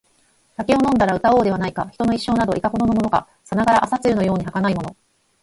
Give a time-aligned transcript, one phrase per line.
[0.57, 4.95] 酒を飲んだら歌おうではないか／人の一生など、いかほどのものか／さながら朝露のように儚いもの